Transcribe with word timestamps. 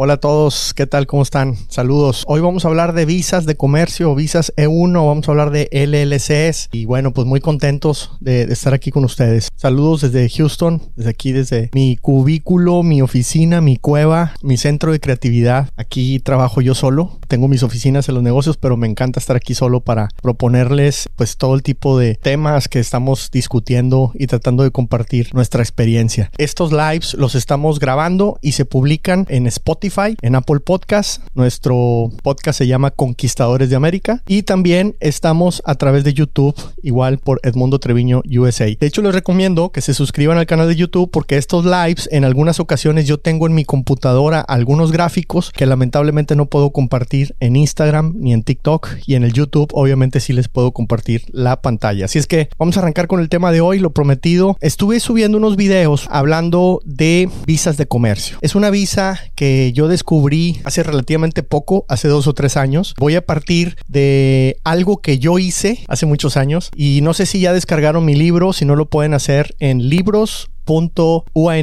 Hola 0.00 0.12
a 0.12 0.18
todos, 0.18 0.74
¿qué 0.74 0.86
tal? 0.86 1.08
¿Cómo 1.08 1.24
están? 1.24 1.56
Saludos. 1.66 2.22
Hoy 2.28 2.40
vamos 2.40 2.64
a 2.64 2.68
hablar 2.68 2.92
de 2.92 3.04
visas 3.04 3.46
de 3.46 3.56
comercio, 3.56 4.14
visas 4.14 4.52
E1, 4.56 4.92
vamos 4.92 5.26
a 5.28 5.32
hablar 5.32 5.50
de 5.50 5.68
LLCs 5.72 6.68
y 6.70 6.84
bueno, 6.84 7.12
pues 7.12 7.26
muy 7.26 7.40
contentos 7.40 8.12
de, 8.20 8.42
estar 8.42 8.74
aquí 8.74 8.92
con 8.92 9.04
ustedes. 9.04 9.48
Saludos 9.56 10.02
desde 10.02 10.28
Houston, 10.28 10.80
desde 10.94 11.10
aquí, 11.10 11.32
desde 11.32 11.70
mi 11.74 11.96
cubículo, 11.96 12.84
mi 12.84 13.02
oficina, 13.02 13.60
mi 13.60 13.76
cueva, 13.76 14.34
mi 14.40 14.56
centro 14.56 14.92
de 14.92 15.00
creatividad. 15.00 15.70
Aquí 15.74 16.20
trabajo 16.20 16.60
yo 16.60 16.76
solo, 16.76 17.18
tengo 17.26 17.48
mis 17.48 17.64
oficinas 17.64 18.08
en 18.08 18.14
los 18.14 18.22
negocios, 18.22 18.56
pero 18.56 18.76
me 18.76 18.86
encanta 18.86 19.18
estar 19.18 19.34
aquí 19.34 19.54
solo 19.54 19.80
para 19.80 20.10
proponerles 20.22 21.08
pues 21.16 21.36
todo 21.36 21.56
el 21.56 21.64
tipo 21.64 21.98
de 21.98 22.14
temas 22.14 22.68
que 22.68 22.78
estamos 22.78 23.32
discutiendo 23.32 24.12
y 24.14 24.28
tratando 24.28 24.62
de 24.62 24.70
compartir 24.70 25.34
nuestra 25.34 25.60
experiencia. 25.60 26.30
Estos 26.38 26.70
lives 26.70 27.14
los 27.14 27.34
estamos 27.34 27.80
grabando 27.80 28.38
y 28.42 28.52
se 28.52 28.64
publican 28.64 29.26
en 29.28 29.48
Spotify 29.48 29.87
en 30.20 30.34
Apple 30.34 30.60
Podcast. 30.60 31.22
Nuestro 31.34 32.10
podcast 32.22 32.58
se 32.58 32.66
llama 32.66 32.90
Conquistadores 32.90 33.70
de 33.70 33.76
América. 33.76 34.22
Y 34.28 34.42
también 34.42 34.96
estamos 35.00 35.62
a 35.64 35.76
través 35.76 36.04
de 36.04 36.12
YouTube, 36.12 36.54
igual 36.82 37.16
por 37.16 37.40
Edmundo 37.42 37.78
Treviño 37.78 38.22
USA. 38.38 38.66
De 38.66 38.86
hecho, 38.86 39.00
les 39.00 39.14
recomiendo 39.14 39.70
que 39.70 39.80
se 39.80 39.94
suscriban 39.94 40.36
al 40.36 40.44
canal 40.44 40.68
de 40.68 40.76
YouTube 40.76 41.10
porque 41.10 41.38
estos 41.38 41.64
lives, 41.64 42.06
en 42.12 42.24
algunas 42.24 42.60
ocasiones, 42.60 43.06
yo 43.06 43.18
tengo 43.18 43.46
en 43.46 43.54
mi 43.54 43.64
computadora 43.64 44.40
algunos 44.40 44.92
gráficos 44.92 45.52
que 45.52 45.64
lamentablemente 45.64 46.36
no 46.36 46.46
puedo 46.46 46.70
compartir 46.70 47.34
en 47.40 47.56
Instagram 47.56 48.12
ni 48.18 48.34
en 48.34 48.42
TikTok. 48.42 48.88
Y 49.06 49.14
en 49.14 49.24
el 49.24 49.32
YouTube, 49.32 49.70
obviamente, 49.72 50.20
sí 50.20 50.34
les 50.34 50.48
puedo 50.48 50.72
compartir 50.72 51.24
la 51.32 51.62
pantalla. 51.62 52.04
Así 52.04 52.18
es 52.18 52.26
que 52.26 52.50
vamos 52.58 52.76
a 52.76 52.80
arrancar 52.80 53.06
con 53.06 53.20
el 53.20 53.30
tema 53.30 53.52
de 53.52 53.62
hoy, 53.62 53.78
lo 53.78 53.94
prometido. 53.94 54.58
Estuve 54.60 55.00
subiendo 55.00 55.38
unos 55.38 55.56
videos 55.56 56.06
hablando 56.10 56.82
de 56.84 57.30
visas 57.46 57.78
de 57.78 57.86
comercio. 57.86 58.36
Es 58.42 58.54
una 58.54 58.68
visa 58.68 59.18
que 59.34 59.72
yo 59.78 59.86
descubrí 59.86 60.60
hace 60.64 60.82
relativamente 60.82 61.44
poco, 61.44 61.86
hace 61.88 62.08
dos 62.08 62.26
o 62.26 62.34
tres 62.34 62.56
años. 62.56 62.94
Voy 62.98 63.14
a 63.14 63.24
partir 63.24 63.76
de 63.86 64.56
algo 64.64 65.00
que 65.00 65.20
yo 65.20 65.38
hice 65.38 65.84
hace 65.86 66.04
muchos 66.04 66.36
años 66.36 66.72
y 66.74 66.98
no 67.02 67.14
sé 67.14 67.26
si 67.26 67.38
ya 67.38 67.52
descargaron 67.52 68.04
mi 68.04 68.16
libro, 68.16 68.52
si 68.52 68.64
no 68.64 68.74
lo 68.74 68.86
pueden 68.86 69.14
hacer 69.14 69.54
en 69.60 69.88
libros 69.88 70.50
.unl.mx, 70.68 71.62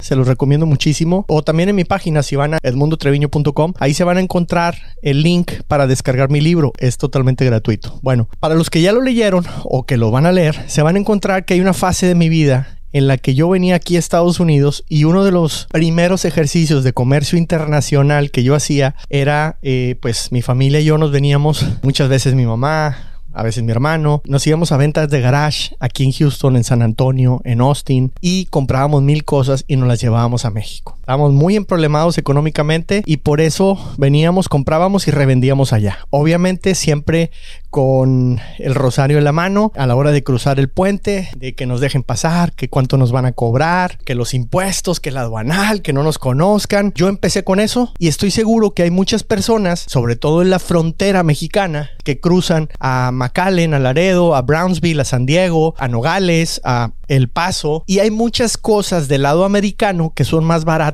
se 0.00 0.16
los 0.16 0.26
recomiendo 0.26 0.66
muchísimo. 0.66 1.24
O 1.28 1.42
también 1.42 1.70
en 1.70 1.76
mi 1.76 1.84
página, 1.84 2.22
si 2.22 2.36
van 2.36 2.54
a 2.54 2.58
edmundotreviño.com, 2.62 3.72
ahí 3.78 3.94
se 3.94 4.04
van 4.04 4.18
a 4.18 4.20
encontrar 4.20 4.76
el 5.00 5.22
link 5.22 5.52
para 5.66 5.86
descargar 5.86 6.30
mi 6.30 6.42
libro. 6.42 6.72
Es 6.78 6.98
totalmente 6.98 7.46
gratuito. 7.46 7.98
Bueno, 8.02 8.28
para 8.40 8.56
los 8.56 8.68
que 8.68 8.82
ya 8.82 8.92
lo 8.92 9.00
leyeron 9.00 9.46
o 9.64 9.86
que 9.86 9.96
lo 9.96 10.10
van 10.10 10.26
a 10.26 10.32
leer, 10.32 10.68
se 10.68 10.82
van 10.82 10.96
a 10.96 10.98
encontrar 10.98 11.46
que 11.46 11.54
hay 11.54 11.60
una 11.60 11.72
fase 11.72 12.06
de 12.06 12.14
mi 12.14 12.28
vida 12.28 12.78
en 12.94 13.08
la 13.08 13.18
que 13.18 13.34
yo 13.34 13.50
venía 13.50 13.74
aquí 13.74 13.96
a 13.96 13.98
Estados 13.98 14.40
Unidos 14.40 14.84
y 14.88 15.04
uno 15.04 15.24
de 15.24 15.32
los 15.32 15.66
primeros 15.72 16.24
ejercicios 16.24 16.84
de 16.84 16.92
comercio 16.92 17.36
internacional 17.36 18.30
que 18.30 18.44
yo 18.44 18.54
hacía 18.54 18.94
era, 19.10 19.58
eh, 19.62 19.96
pues 20.00 20.30
mi 20.30 20.42
familia 20.42 20.80
y 20.80 20.84
yo 20.84 20.96
nos 20.96 21.10
veníamos, 21.10 21.66
muchas 21.82 22.08
veces 22.08 22.34
mi 22.34 22.46
mamá, 22.46 23.14
a 23.34 23.42
veces 23.42 23.64
mi 23.64 23.72
hermano. 23.72 24.22
Nos 24.26 24.46
íbamos 24.46 24.72
a 24.72 24.76
ventas 24.76 25.10
de 25.10 25.20
garage 25.20 25.74
aquí 25.80 26.04
en 26.04 26.12
Houston, 26.12 26.56
en 26.56 26.64
San 26.64 26.82
Antonio, 26.82 27.40
en 27.44 27.60
Austin 27.60 28.12
y 28.20 28.46
comprábamos 28.46 29.02
mil 29.02 29.24
cosas 29.24 29.64
y 29.66 29.76
nos 29.76 29.88
las 29.88 30.00
llevábamos 30.00 30.44
a 30.44 30.50
México. 30.50 30.96
Estábamos 31.04 31.34
muy 31.34 31.54
emproblemados 31.54 32.16
económicamente 32.16 33.02
y 33.04 33.18
por 33.18 33.42
eso 33.42 33.78
veníamos, 33.98 34.48
comprábamos 34.48 35.06
y 35.06 35.10
revendíamos 35.10 35.74
allá. 35.74 35.98
Obviamente 36.08 36.74
siempre 36.74 37.30
con 37.68 38.40
el 38.58 38.74
rosario 38.74 39.18
en 39.18 39.24
la 39.24 39.32
mano 39.32 39.70
a 39.76 39.86
la 39.86 39.96
hora 39.96 40.12
de 40.12 40.24
cruzar 40.24 40.58
el 40.58 40.70
puente, 40.70 41.28
de 41.36 41.54
que 41.54 41.66
nos 41.66 41.82
dejen 41.82 42.04
pasar, 42.04 42.52
que 42.52 42.70
cuánto 42.70 42.96
nos 42.96 43.12
van 43.12 43.26
a 43.26 43.32
cobrar, 43.32 43.98
que 43.98 44.14
los 44.14 44.32
impuestos, 44.32 44.98
que 44.98 45.10
la 45.10 45.20
aduanal, 45.22 45.82
que 45.82 45.92
no 45.92 46.02
nos 46.02 46.16
conozcan. 46.16 46.92
Yo 46.94 47.08
empecé 47.08 47.44
con 47.44 47.60
eso 47.60 47.92
y 47.98 48.08
estoy 48.08 48.30
seguro 48.30 48.70
que 48.70 48.84
hay 48.84 48.90
muchas 48.90 49.24
personas, 49.24 49.84
sobre 49.86 50.16
todo 50.16 50.40
en 50.40 50.48
la 50.48 50.58
frontera 50.58 51.22
mexicana, 51.22 51.90
que 52.02 52.18
cruzan 52.18 52.70
a 52.80 53.10
McAllen, 53.12 53.74
a 53.74 53.78
Laredo, 53.78 54.34
a 54.34 54.40
Brownsville, 54.40 55.00
a 55.00 55.04
San 55.04 55.26
Diego, 55.26 55.74
a 55.76 55.86
Nogales, 55.88 56.62
a 56.64 56.92
El 57.08 57.28
Paso. 57.28 57.84
Y 57.86 57.98
hay 57.98 58.10
muchas 58.10 58.56
cosas 58.56 59.06
del 59.08 59.22
lado 59.22 59.44
americano 59.44 60.12
que 60.14 60.24
son 60.24 60.44
más 60.44 60.64
baratas 60.64 60.93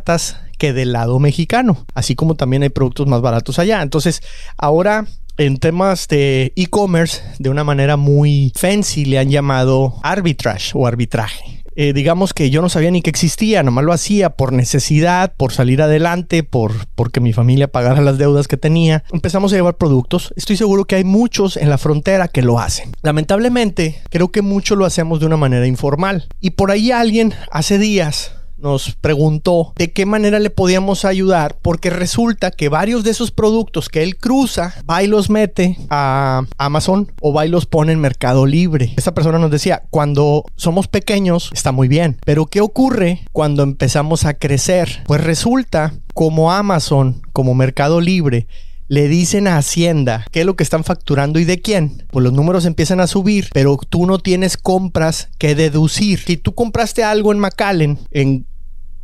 que 0.58 0.72
del 0.72 0.92
lado 0.92 1.18
mexicano, 1.18 1.86
así 1.94 2.14
como 2.14 2.34
también 2.34 2.62
hay 2.62 2.68
productos 2.68 3.06
más 3.06 3.20
baratos 3.20 3.58
allá. 3.58 3.82
Entonces, 3.82 4.22
ahora 4.56 5.06
en 5.38 5.56
temas 5.56 6.06
de 6.08 6.52
e-commerce, 6.54 7.22
de 7.38 7.48
una 7.48 7.64
manera 7.64 7.96
muy 7.96 8.52
fancy, 8.56 9.06
le 9.06 9.18
han 9.18 9.30
llamado 9.30 9.94
arbitrage 10.02 10.72
o 10.74 10.86
arbitraje. 10.86 11.60
Eh, 11.76 11.94
digamos 11.94 12.34
que 12.34 12.50
yo 12.50 12.60
no 12.60 12.68
sabía 12.68 12.90
ni 12.90 13.00
que 13.00 13.08
existía, 13.08 13.62
nomás 13.62 13.84
lo 13.84 13.94
hacía 13.94 14.30
por 14.30 14.52
necesidad, 14.52 15.32
por 15.34 15.52
salir 15.52 15.80
adelante, 15.80 16.42
por 16.42 16.72
porque 16.94 17.20
mi 17.20 17.32
familia 17.32 17.68
pagara 17.68 18.02
las 18.02 18.18
deudas 18.18 18.48
que 18.48 18.58
tenía. 18.58 19.02
Empezamos 19.12 19.52
a 19.52 19.56
llevar 19.56 19.76
productos. 19.76 20.34
Estoy 20.36 20.58
seguro 20.58 20.84
que 20.84 20.96
hay 20.96 21.04
muchos 21.04 21.56
en 21.56 21.70
la 21.70 21.78
frontera 21.78 22.28
que 22.28 22.42
lo 22.42 22.58
hacen. 22.58 22.92
Lamentablemente, 23.02 24.02
creo 24.10 24.30
que 24.30 24.42
mucho 24.42 24.76
lo 24.76 24.84
hacemos 24.84 25.20
de 25.20 25.26
una 25.26 25.38
manera 25.38 25.66
informal. 25.66 26.28
Y 26.40 26.50
por 26.50 26.70
ahí 26.70 26.90
alguien 26.90 27.32
hace 27.50 27.78
días 27.78 28.32
nos 28.62 28.96
preguntó 29.00 29.72
de 29.76 29.92
qué 29.92 30.06
manera 30.06 30.38
le 30.38 30.50
podíamos 30.50 31.04
ayudar, 31.04 31.58
porque 31.62 31.90
resulta 31.90 32.50
que 32.50 32.68
varios 32.68 33.04
de 33.04 33.10
esos 33.10 33.30
productos 33.30 33.88
que 33.88 34.02
él 34.02 34.16
cruza, 34.16 34.74
va 34.88 35.02
y 35.02 35.06
los 35.06 35.30
mete 35.30 35.76
a 35.88 36.42
Amazon 36.58 37.12
o 37.20 37.32
va 37.32 37.46
y 37.46 37.48
los 37.48 37.66
pone 37.66 37.92
en 37.92 38.00
Mercado 38.00 38.46
Libre. 38.46 38.94
Esta 38.96 39.14
persona 39.14 39.38
nos 39.38 39.50
decía, 39.50 39.82
cuando 39.90 40.44
somos 40.56 40.88
pequeños 40.88 41.50
está 41.52 41.72
muy 41.72 41.88
bien, 41.88 42.18
pero 42.24 42.46
¿qué 42.46 42.60
ocurre 42.60 43.24
cuando 43.32 43.62
empezamos 43.62 44.24
a 44.24 44.34
crecer? 44.34 45.02
Pues 45.06 45.22
resulta 45.22 45.94
como 46.14 46.52
Amazon, 46.52 47.22
como 47.32 47.54
Mercado 47.54 48.00
Libre, 48.00 48.46
le 48.90 49.06
dicen 49.06 49.46
a 49.46 49.56
Hacienda 49.56 50.26
qué 50.32 50.40
es 50.40 50.46
lo 50.46 50.56
que 50.56 50.64
están 50.64 50.82
facturando 50.82 51.38
y 51.38 51.44
de 51.44 51.60
quién, 51.60 52.02
pues 52.10 52.24
los 52.24 52.32
números 52.32 52.66
empiezan 52.66 52.98
a 52.98 53.06
subir, 53.06 53.48
pero 53.52 53.78
tú 53.88 54.04
no 54.04 54.18
tienes 54.18 54.56
compras 54.56 55.28
que 55.38 55.54
deducir. 55.54 56.18
Si 56.26 56.36
tú 56.36 56.56
compraste 56.56 57.04
algo 57.04 57.30
en 57.30 57.38
McAllen 57.38 58.00
en 58.10 58.46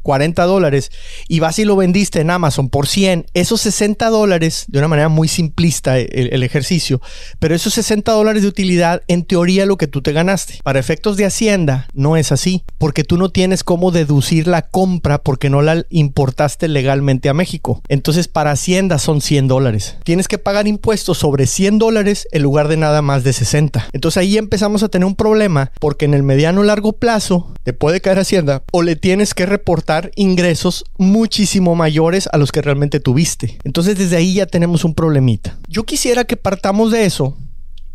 40 0.07 0.45
dólares 0.45 0.93
y 1.27 1.41
vas 1.41 1.59
y 1.59 1.65
lo 1.65 1.75
vendiste 1.75 2.21
en 2.21 2.31
Amazon 2.31 2.69
por 2.69 2.87
100, 2.87 3.27
esos 3.35 3.61
60 3.63 4.09
dólares, 4.09 4.67
de 4.69 4.79
una 4.79 4.87
manera 4.87 5.09
muy 5.09 5.27
simplista 5.27 5.99
el, 5.99 6.45
ejercicio, 6.45 7.01
pero 7.41 7.57
esos 7.57 7.75
60 7.75 8.13
dólares 8.13 8.43
de 8.43 8.49
utilidad, 8.49 9.03
en 9.09 9.25
teoría 9.25 9.67
lo 9.67 9.77
que 9.77 9.89
tú 9.89 10.03
te 10.03 10.13
ganaste. 10.13 10.61
Para 10.63 10.79
efectos 10.79 11.17
de 11.17 11.25
Hacienda, 11.25 11.89
no 11.93 12.17
es 12.17 12.31
así, 12.31 12.63
porque 12.79 13.03
tú 13.03 13.17
no 13.17 13.31
tienes 13.31 13.65
cómo 13.65 13.91
deducir 13.91 14.47
la 14.47 14.63
compra 14.63 15.19
porque 15.19 15.51
no 15.51 15.61
la 15.61 15.85
importaste 15.91 16.69
legalmente 16.69 17.29
a 17.29 17.35
México. 17.35 17.83
Entonces, 17.89 18.29
para 18.29 18.53
Hacienda 18.53 19.01
son 19.01 19.21
100 19.21 19.49
dólares. 19.49 19.97
Tienes 20.05 20.29
que 20.29 20.39
pagar 20.39 20.69
impuestos 20.69 21.19
sobre 21.19 21.49
100 21.49 21.81
dólares 21.81 22.29
en 22.31 22.43
lugar 22.43 22.69
de 22.69 22.77
nada 22.77 23.03
más 23.03 23.25
de 23.25 23.33
60. 23.33 23.89
Entonces 23.93 24.19
ahí 24.19 24.39
empezamos 24.39 24.85
a 24.85 24.89
tener 24.89 25.05
un 25.05 25.17
problema 25.17 25.73
porque 25.81 26.05
en 26.05 26.15
el 26.15 26.23
mediano 26.23 26.63
largo 26.63 26.93
plazo 26.93 27.53
te 27.65 27.73
puede 27.73 28.01
caer 28.01 28.21
Hacienda 28.21 28.63
o 28.71 28.83
le 28.85 28.95
tienes 28.95 29.35
que 29.35 29.47
reportar 29.47 29.96
ingresos 30.17 30.85
muchísimo 30.99 31.75
mayores 31.75 32.29
a 32.33 32.39
los 32.39 32.53
que 32.53 32.63
realmente 32.63 33.01
tuviste. 33.01 33.59
Entonces 33.65 33.99
desde 33.99 34.17
ahí 34.17 34.35
ya 34.35 34.47
tenemos 34.47 34.85
un 34.85 34.95
problemita. 34.95 35.59
Yo 35.69 35.85
quisiera 35.85 36.25
que 36.25 36.37
partamos 36.37 36.93
de 36.93 37.05
eso 37.05 37.37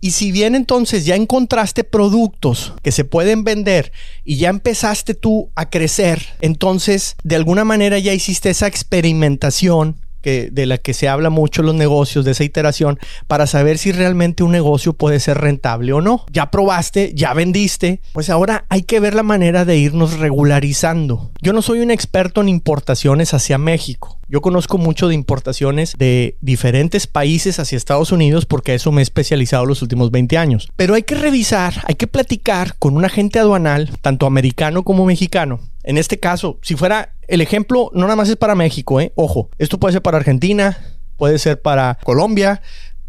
y 0.04 0.12
si 0.12 0.32
bien 0.32 0.56
entonces 0.56 1.06
ya 1.06 1.16
encontraste 1.16 1.84
productos 1.84 2.74
que 2.82 2.92
se 2.92 3.06
pueden 3.06 3.44
vender 3.44 3.92
y 4.26 4.38
ya 4.38 4.50
empezaste 4.50 5.14
tú 5.14 5.52
a 5.56 5.70
crecer, 5.70 6.24
entonces 6.42 7.16
de 7.24 7.36
alguna 7.36 7.64
manera 7.66 8.00
ya 8.00 8.12
hiciste 8.12 8.50
esa 8.50 8.66
experimentación 8.66 9.98
de 10.24 10.66
la 10.66 10.78
que 10.78 10.94
se 10.94 11.08
habla 11.08 11.30
mucho 11.30 11.64
los 11.64 11.76
negocios, 11.76 12.26
de 12.26 12.32
esa 12.32 12.44
iteración, 12.44 13.00
para 13.28 13.48
saber 13.48 13.78
si 13.78 13.92
realmente 13.92 14.44
un 14.44 14.52
negocio 14.52 14.94
puede 14.94 15.20
ser 15.20 15.40
rentable 15.40 15.94
o 15.94 16.02
no. 16.02 16.26
Ya 16.32 16.52
probaste, 16.52 17.14
ya 17.16 17.34
vendiste, 17.34 18.02
pues 18.14 18.30
ahora 18.30 18.66
hay 18.70 18.84
que 18.84 19.00
ver 19.00 19.16
la 19.16 19.24
manera 19.24 19.66
de 19.66 19.78
irnos 19.78 20.20
regularizando. 20.20 21.32
Yo 21.42 21.54
no 21.54 21.62
soy 21.62 21.80
un 21.80 21.92
experto 21.92 22.42
en 22.42 22.50
importaciones 22.50 23.34
hacia 23.34 23.58
México. 23.58 24.20
Yo 24.32 24.40
conozco 24.40 24.78
mucho 24.78 25.10
de 25.10 25.14
importaciones 25.14 25.94
de 25.98 26.38
diferentes 26.40 27.06
países 27.06 27.60
hacia 27.60 27.76
Estados 27.76 28.14
Unidos 28.14 28.46
porque 28.46 28.74
eso 28.74 28.92
me 28.94 29.02
he 29.02 29.04
especializado 29.04 29.66
los 29.66 29.82
últimos 29.82 30.10
20 30.10 30.38
años. 30.38 30.70
Pero 30.78 30.94
hay 30.94 31.04
que 31.04 31.16
revisar, 31.16 31.74
hay 31.86 31.96
que 31.96 32.08
platicar 32.08 32.78
con 32.80 32.96
un 32.96 33.04
agente 33.04 33.40
aduanal, 33.40 33.90
tanto 34.02 34.26
americano 34.26 34.84
como 34.84 35.06
mexicano, 35.06 35.60
en 35.84 35.98
este 35.98 36.20
caso, 36.20 36.60
si 36.62 36.76
fuera 36.76 37.14
el 37.28 37.42
ejemplo, 37.42 37.90
no 37.94 38.02
nada 38.02 38.16
más 38.16 38.30
es 38.30 38.36
para 38.36 38.56
México, 38.56 39.00
¿eh? 39.00 39.12
Ojo, 39.16 39.50
esto 39.58 39.80
puede 39.80 39.94
ser 39.94 40.02
para 40.02 40.18
Argentina, 40.18 40.78
puede 41.18 41.40
ser 41.40 41.62
para 41.62 41.98
Colombia, 42.04 42.62